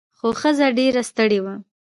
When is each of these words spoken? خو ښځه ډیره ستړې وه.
خو 0.17 0.27
ښځه 0.41 0.67
ډیره 0.77 1.01
ستړې 1.09 1.39
وه. 1.43 1.55